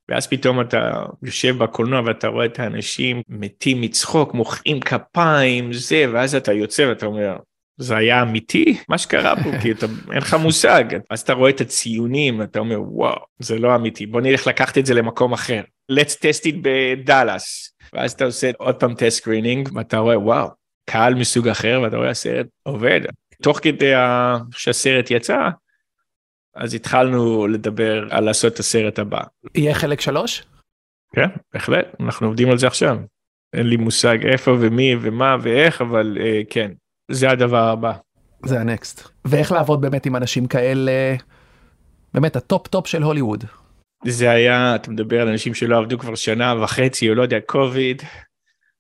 [0.09, 6.35] ואז פתאום אתה יושב בקולנוע ואתה רואה את האנשים מתים מצחוק, מוחאים כפיים, זה, ואז
[6.35, 7.37] אתה יוצא ואתה אומר,
[7.81, 8.79] זה היה אמיתי?
[8.89, 9.59] מה שקרה פה?
[9.63, 10.85] כי אתה אין לך מושג.
[11.11, 14.07] אז אתה רואה את הציונים אתה אומר וואו זה לא אמיתי.
[14.07, 15.63] בוא נלך לקחת את זה למקום אחר.
[15.93, 17.75] Let's test it בדאלאס.
[17.93, 20.60] ואז אתה עושה עוד פעם טסט סקרינינג ואתה רואה וואו
[20.91, 23.01] קהל מסוג אחר ואתה רואה הסרט עובד
[23.43, 23.93] תוך כדי
[24.53, 25.49] שהסרט יצא
[26.57, 29.21] אז התחלנו לדבר על לעשות את הסרט הבא.
[29.55, 30.43] יהיה חלק שלוש?
[31.15, 32.99] כן בהחלט אנחנו עובדים על זה עכשיו.
[33.53, 36.71] אין לי מושג איפה ומי ומה ואיך אבל uh, כן
[37.11, 37.93] זה הדבר הבא.
[38.47, 39.09] זה הנקסט.
[39.25, 40.93] ואיך לעבוד באמת עם אנשים כאלה,
[42.15, 43.45] באמת הטופ טופ של הוליווד.
[44.05, 48.03] זה היה, אתה מדבר על אנשים שלא עבדו כבר שנה וחצי או לא יודע, קוביד.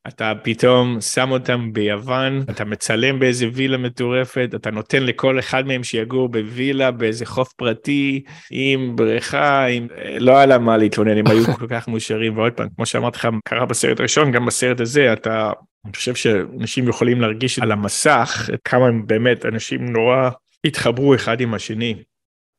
[0.08, 5.84] אתה פתאום שם אותם ביוון, אתה מצלם באיזה וילה מטורפת, אתה נותן לכל אחד מהם
[5.84, 9.86] שיגור בווילה באיזה חוף פרטי, עם בריכה, עם...
[10.18, 13.28] לא היה להם מה להתלונן, הם היו כל כך מאושרים, ועוד פעם, כמו שאמרתי לך,
[13.44, 15.52] קרה בסרט הראשון, גם בסרט הזה, אתה
[15.84, 20.30] אני חושב שאנשים יכולים להרגיש על המסך כמה הם באמת אנשים נורא
[20.64, 21.94] התחברו אחד עם השני.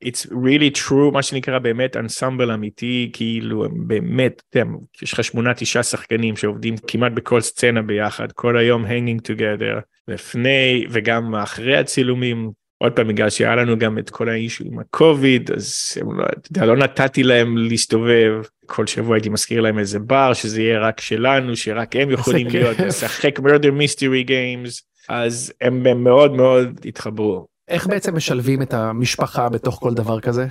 [0.04, 5.82] It's really true מה שנקרא באמת אנסמבל אמיתי כאילו באמת הם, יש לך שמונה תשעה
[5.82, 12.50] שחקנים שעובדים כמעט בכל סצנה ביחד כל היום hanging together לפני וגם אחרי הצילומים.
[12.78, 16.48] עוד פעם בגלל שהיה לנו גם את כל האישו עם הקוביד אז הם לא, אתה
[16.50, 18.42] יודע, לא נתתי להם להסתובב.
[18.66, 22.78] כל שבוע הייתי מזכיר להם איזה בר שזה יהיה רק שלנו שרק הם יכולים להיות
[22.78, 27.51] לשחק murder mystery games אז הם, הם מאוד מאוד התחברו.
[27.68, 30.46] איך בעצם משלבים את המשפחה בתוך כל דבר כזה?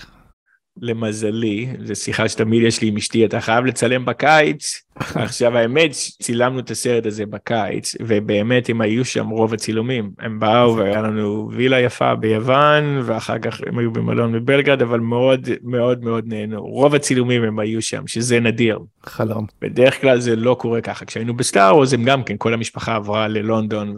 [0.82, 4.82] למזלי, זו שיחה שתמיד יש לי עם אשתי, אתה חייב לצלם בקיץ.
[5.16, 10.12] עכשיו האמת, צילמנו את הסרט הזה בקיץ, ובאמת הם היו שם רוב הצילומים.
[10.20, 15.50] הם באו והיה לנו וילה יפה ביוון, ואחר כך הם היו במלון בבלגרד, אבל מאוד
[15.64, 16.62] מאוד מאוד נהנו.
[16.62, 18.80] רוב הצילומים הם היו שם, שזה נדיר.
[19.04, 19.46] חלום.
[19.62, 21.06] בדרך כלל זה לא קורה ככה.
[21.06, 23.96] כשהיינו בסטאר וורז הם גם כן, כל המשפחה עברה ללונדון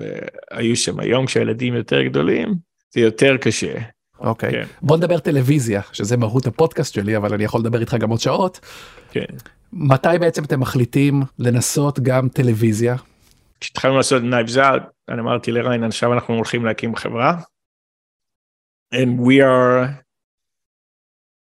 [0.51, 0.99] והיו שם.
[0.99, 3.73] היום כשהילדים יותר גדולים, זה יותר קשה.
[4.19, 4.65] אוקיי, כן.
[4.81, 8.59] בוא נדבר טלוויזיה, שזה מהות הפודקאסט שלי, אבל אני יכול לדבר איתך גם עוד שעות.
[9.11, 9.25] כן.
[9.73, 12.95] מתי בעצם אתם מחליטים לנסות גם טלוויזיה?
[13.59, 17.41] כשהתחלנו לעשות Knives Out, אני אמרתי לריין, עכשיו אנחנו הולכים להקים חברה.
[18.95, 20.03] And we are...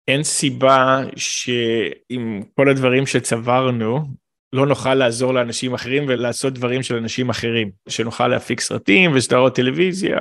[0.08, 4.06] אין סיבה שעם כל הדברים שצברנו,
[4.52, 7.70] לא נוכל לעזור לאנשים אחרים ולעשות דברים של אנשים אחרים.
[7.88, 10.18] שנוכל להפיק סרטים וסדרות טלוויזיה,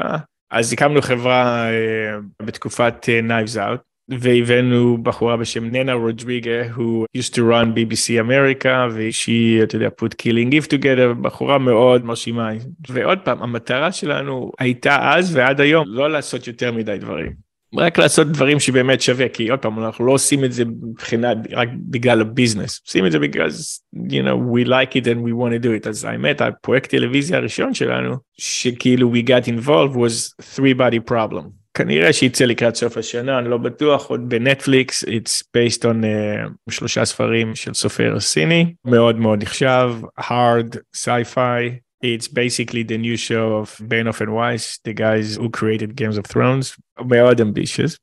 [0.52, 7.32] אז הקמנו חברה uh, בתקופת uh, Knives Out והבאנו בחורה בשם ננה רודריגה who used
[7.34, 12.50] to run BBC אמריקה ושהיא אתה יודע put killing gift together בחורה מאוד מרשימה
[12.90, 17.45] ועוד פעם המטרה שלנו הייתה אז ועד היום לא לעשות יותר מדי דברים.
[17.78, 21.70] רק לעשות דברים שבאמת שווה כי עוד פעם אנחנו לא עושים את זה מבחינת רק
[21.90, 22.82] בגלל הביזנס.
[22.88, 23.50] עושים את זה בגלל
[23.96, 25.90] you know we like it and we want to do it.
[25.90, 31.66] אז האמת הפרויקט טלוויזיה הראשון שלנו שכאילו we got involved was three body problem.
[31.74, 35.04] כנראה שיצא לקראת סוף השנה אני לא בטוח עוד בנטפליקס.
[35.04, 38.74] It's based on uh, שלושה ספרים של סופר סיני.
[38.86, 44.95] מאוד מאוד נחשב hard sci-fi It's basically the new show of Benioff and Weiss, the
[44.95, 46.77] guys who created Games of Thrones.
[46.99, 47.99] מאוד ambitious.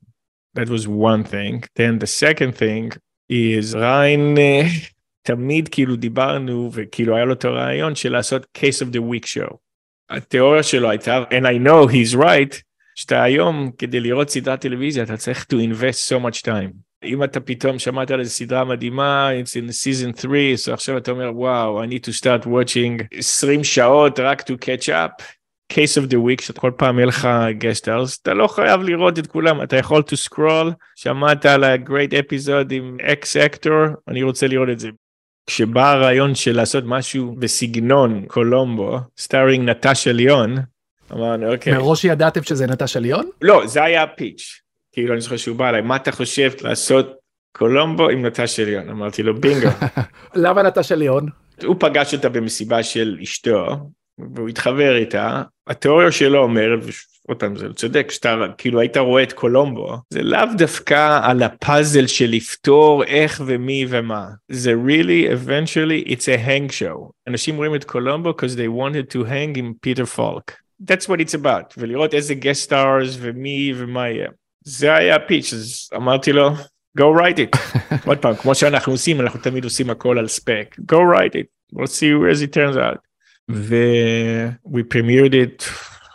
[0.54, 1.64] That was one thing.
[1.76, 2.92] Then the second thing
[3.30, 4.38] is ריין
[5.22, 9.56] תמיד כאילו דיברנו וכאילו היה לו את הרעיון של לעשות case of the week show.
[10.10, 12.62] התיאוריה שלו הייתה, and I know he's right,
[12.96, 16.72] שאתה היום כדי לראות סדרת טלוויזיה אתה צריך to invest so much time.
[17.05, 21.11] אם אתה פתאום שמעת על איזה סדרה מדהימה, it's in season 3, so עכשיו אתה
[21.11, 25.23] אומר, וואו, I need to start watching 20 שעות רק to catch up.
[25.73, 29.63] case of the week, שכל פעם יהיה לך גסטרס, אתה לא חייב לראות את כולם,
[29.63, 34.81] אתה יכול to scroll, שמעת על ה-great episode עם אקס אקטור, אני רוצה לראות את
[34.81, 34.89] זה.
[35.47, 40.57] כשבא הרעיון של לעשות משהו בסגנון קולומבו, starring נטשה ליון,
[41.13, 41.73] אמרנו אוקיי.
[41.73, 43.31] מראש ידעתם שזה נטשה ליון?
[43.43, 44.62] לא, זה היה הפיץ'.
[44.93, 47.13] כאילו אני זוכר שהוא בא אליי, מה אתה חושב לעשות
[47.53, 48.89] קולומבו עם נטשה ליון?
[48.89, 49.69] אמרתי לו בינגו.
[50.35, 51.29] למה נטשה ליון?
[51.65, 53.67] הוא פגש אותה במסיבה של אשתו,
[54.35, 56.79] והוא התחבר איתה, התיאוריה שלו אומרת,
[57.29, 62.07] עוד פעם זה צודק, שאתה כאילו היית רואה את קולומבו, זה לאו דווקא על הפאזל
[62.07, 67.11] של לפתור איך ומי ומה, זה really eventually it's a hang show.
[67.29, 70.53] אנשים רואים את קולומבו because they wanted to hang עם פיטר פאלק.
[70.91, 74.29] That's what it's about, ולראות איזה guest stars ומי ומה יהיה.
[74.66, 76.50] זה היה הפיץ', אז אמרתי לו,
[77.00, 77.82] go write it.
[78.06, 80.76] עוד פעם, כמו שאנחנו עושים, אנחנו תמיד עושים הכל על ספק.
[80.92, 82.98] go write it, let's see where it turns out.
[83.52, 85.62] ו- we premiered it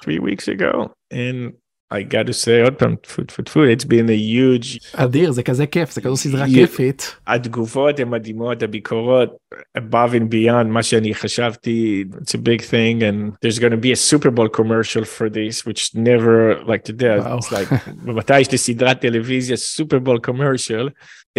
[0.04, 0.72] three weeks ago,
[1.12, 1.52] and
[1.91, 4.79] I got to say עוד פעם, food food food, it's been a huge...
[4.93, 7.15] אדיר, זה כזה כיף, זה כזו סדרה כיפית.
[7.27, 9.37] התגובות הן מדהימות, הביקורות,
[9.77, 13.91] above and beyond מה שאני חשבתי, it's a big thing, and there's going to be
[13.91, 17.37] a Super Bowl commercial for this, which never, like to death, wow.
[17.37, 17.73] it's like,
[18.05, 20.89] מתי יש לי סדרת טלוויזיה, Super Bowl commercial,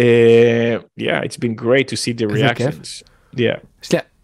[0.01, 3.03] uh, yeah, it's been great to see the reactions.
[3.37, 3.59] Yeah.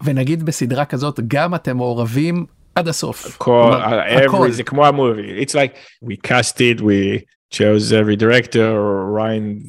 [0.04, 3.26] ונגיד בסדרה כזאת גם אתם מעורבים עד הסוף.
[3.26, 3.72] הכל,
[4.26, 7.20] every, זה כמו המובי, it's like we cast it, we
[7.54, 8.68] chose every director,
[9.16, 9.62] Ryan,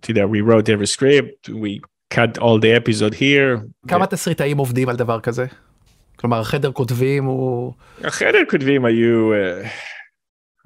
[0.00, 1.80] אתה יודע, we wrote every script, we
[2.14, 3.60] cut all the episode here.
[3.88, 5.46] כמה תסריטאים עובדים על דבר כזה?
[6.16, 7.72] כלומר החדר כותבים הוא...
[8.04, 9.66] החדר כותבים היו, uh,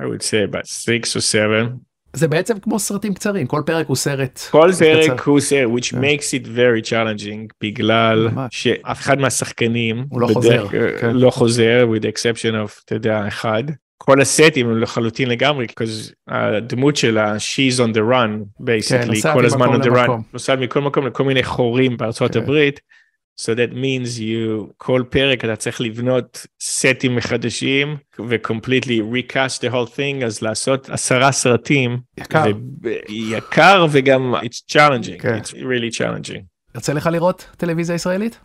[0.02, 1.93] I would say about six or seven.
[2.14, 5.96] זה בעצם כמו סרטים קצרים כל פרק הוא סרט כל פרק הוא סרט which yeah.
[5.96, 10.66] makes it very challenging בגלל שאף אחד מהשחקנים הוא לא חוזר
[11.00, 11.16] כן.
[11.16, 13.64] לא חוזר with the exception of אתה יודע אחד
[13.98, 15.84] כל הסטים הם לחלוטין לגמרי כי
[16.28, 20.80] הדמות שלה she's on the run basically כן, כל הזמן on the run נוסעת מכל
[20.80, 22.38] מקום לכל מיני חורים בארצות כן.
[22.38, 22.80] הברית.
[23.36, 29.88] So that means you, כל פרק אתה צריך לבנות סטים מחדשים ו-completely recast the whole
[29.96, 31.98] thing, אז לעשות עשרה סרטים.
[32.18, 32.44] יקר.
[33.08, 35.42] יקר וגם it's challenging, okay.
[35.42, 36.42] it's really challenging.
[36.74, 38.38] יוצא לך לראות טלוויזיה ישראלית?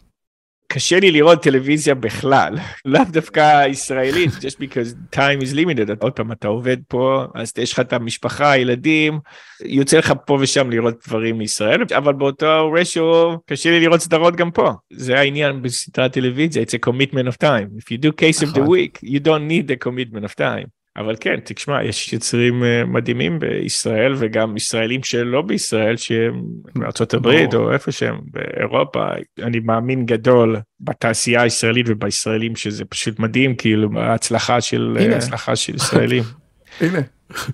[0.71, 5.91] קשה לי לראות טלוויזיה בכלל, לאו דווקא ישראלית, just because time is limited.
[5.99, 9.19] עוד פעם, אתה עובד פה, אז יש לך את המשפחה, הילדים,
[9.65, 14.51] יוצא לך פה ושם לראות דברים מישראל, אבל באותו רשו קשה לי לראות סדרות גם
[14.51, 14.71] פה.
[14.93, 17.79] זה העניין בסדרת טלוויזיה, it's a commitment of time.
[17.79, 20.78] If you do case of the week, you don't need the commitment of time.
[20.99, 26.43] אבל כן, תשמע, יש יוצרים אה, מדהימים בישראל וגם ישראלים שלא בישראל, שהם
[26.75, 29.05] בארצות הברית או איפה שהם, באירופה,
[29.43, 36.23] אני מאמין גדול בתעשייה הישראלית ובישראלים שזה פשוט מדהים, כאילו, ההצלחה של, ההצלחה של ישראלים.
[36.81, 36.99] הנה.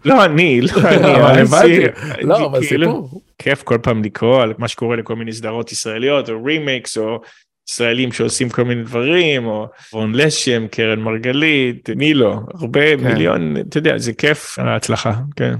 [0.05, 1.79] לא אני, לא אני, הבנתי,
[2.21, 3.21] לא, אבל כאילו, סיפור.
[3.37, 7.21] כיף כל פעם לקרוא על מה שקורה לכל מיני סדרות ישראליות או רימיקס או
[7.69, 13.03] ישראלים שעושים כל מיני דברים או רון לשם, קרן מרגלית, מי לא, הרבה כן.
[13.03, 15.55] מיליון, אתה יודע, זה כיף ההצלחה, כן.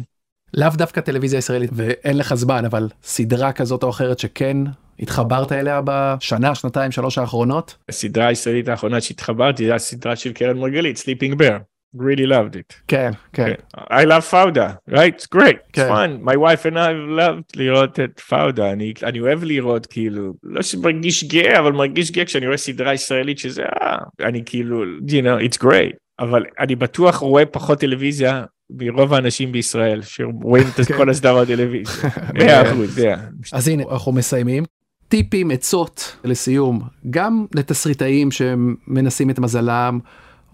[0.54, 4.58] לאו דווקא טלוויזיה ישראלית ואין לך זמן, אבל סדרה כזאת או אחרת שכן
[5.00, 7.76] התחברת אליה בשנה, שנתיים, שלוש האחרונות?
[7.90, 11.75] הסדרה הישראלית האחרונה שהתחברתי זה הסדרה של קרן מרגלית, Sleeping Bear.
[11.98, 12.74] Really loved it.
[12.88, 13.54] כן, כן.
[13.78, 14.94] I love פאודה, right?
[14.94, 15.90] It's great, it's כן.
[15.90, 16.28] fun.
[16.28, 18.72] My wife and I loved לראות את פאודה.
[18.72, 23.40] אני, אני אוהב לראות כאילו, לא שמרגיש גאה, אבל מרגיש גאה כשאני רואה סדרה ישראלית
[23.40, 25.96] שזה, אה, אני כאילו, you know, it's great.
[26.20, 30.98] אבל אני בטוח רואה פחות טלוויזיה מרוב האנשים בישראל שרואים את כן.
[30.98, 32.10] כל הסדרות טלוויזיה.
[32.40, 33.20] מאה אחוז, yeah.
[33.52, 34.64] אז הנה, אנחנו מסיימים.
[35.08, 40.00] טיפים, עצות לסיום, גם לתסריטאים שמנסים את מזלם,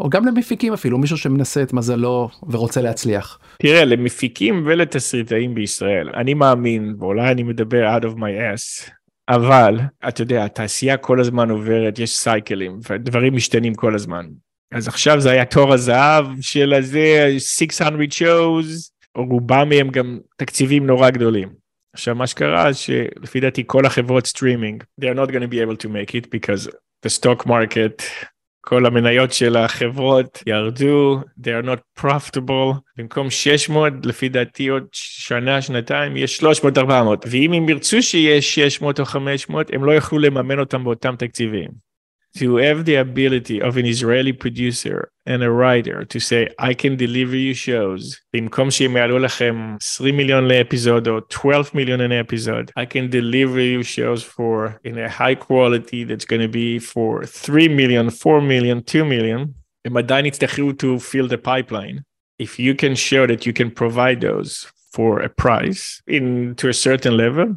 [0.02, 3.40] או גם למפיקים אפילו, מישהו שמנסה את מזלו ורוצה להצליח.
[3.60, 8.92] תראה, למפיקים ולתסריטאים בישראל, אני מאמין, ואולי אני מדבר out of my ass,
[9.30, 14.26] אבל אתה יודע, התעשייה כל הזמן עוברת, יש cycle ים, ודברים משתנים כל הזמן.
[14.72, 21.10] אז עכשיו זה היה תור הזהב של הזה, 600 shows, רובם מהם גם תקציבים נורא
[21.10, 21.50] גדולים.
[21.94, 25.86] עכשיו מה שקרה שלפי דעתי כל החברות סטרימינג, they are not going to be able
[25.86, 26.70] to make it because
[27.06, 28.04] the stock market
[28.62, 35.62] כל המניות של החברות ירדו, they are not profitable, במקום 600 לפי דעתי עוד שנה,
[35.62, 36.44] שנתיים, יש 300-400,
[37.30, 41.70] ואם הם ירצו שיהיה 600 או 500, הם לא יוכלו לממן אותם באותם תקציבים.
[42.38, 46.97] To have the ability of an Israeli producer and a writer to say, I can
[46.97, 52.85] deliver you shows, במקום שהם יעלו לכם 20 מיליון לאפיזוד או 12 מיליון לאפיזוד, I
[52.85, 57.69] can deliver you shows for in a high quality that's going to be for 3
[57.69, 59.47] million, 4 million, 2 million,
[59.85, 62.01] הם עדיין יצטרכו to fill the pipeline.
[62.43, 66.75] If you can show that you can provide those for a price in to a
[66.75, 67.57] certain level,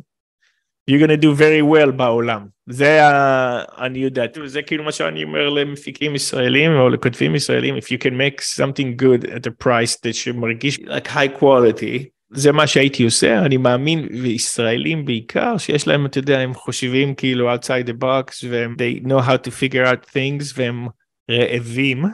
[0.91, 2.47] you're gonna do very well בעולם.
[2.66, 7.99] זה העניות דעתי, זה כאילו מה שאני אומר למפיקים ישראלים או לכותבים ישראלים, if you
[7.99, 13.05] can make something good at a price that שמרגיש like high quality, זה מה שהייתי
[13.05, 18.47] עושה, אני מאמין, וישראלים בעיקר, שיש להם, אתה יודע, הם חושבים כאילו outside the box,
[18.49, 20.87] והם they know how to figure out things, והם
[21.30, 22.05] רעבים.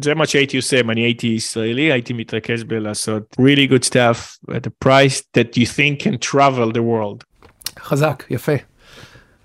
[0.00, 4.66] זה מה שהייתי עושה אם אני הייתי ישראלי הייתי מתרכז בלעשות really good stuff at
[4.66, 7.24] a price that you think can travel the world.
[7.84, 8.52] חזק, יפה.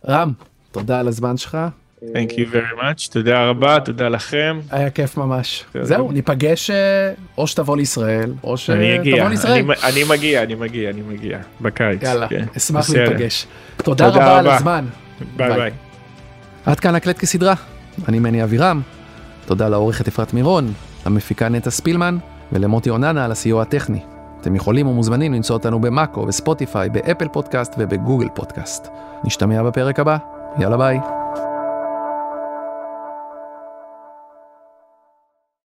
[0.07, 0.31] רם,
[0.71, 1.57] תודה על הזמן שלך,
[2.03, 4.59] Thank you very much, תודה רבה, תודה לכם.
[4.71, 5.65] היה כיף ממש.
[5.81, 9.71] זהו, ניפגש אה, או שתבוא לישראל, או שתבוא לישראל.
[9.83, 12.03] אני מגיע, אני מגיע, אני מגיע, בקיץ.
[12.03, 12.45] יאללה, כן.
[12.57, 12.89] אשמח.
[12.89, 13.47] להיפגש.
[13.77, 14.47] תודה רבה על.
[14.47, 14.85] הזמן.
[15.37, 15.71] ביי ביי.
[16.65, 17.53] עד כאן הקלט כסדרה.
[18.07, 18.81] אני מני אבירם.
[19.45, 20.73] תודה לעורכת אפרת מירון,
[21.05, 22.17] למפיקה נטע ספילמן
[22.51, 23.99] ולמוטי אוננה על הסיוע הטכני.
[24.41, 28.87] אתם יכולים ומוזמנים למצוא אותנו במאקו, בספוטיפיי, באפל פודקאסט ובגוגל פודקאסט.
[29.23, 30.17] נשתמע בפרק הבא.
[30.59, 30.99] יאללה ביי.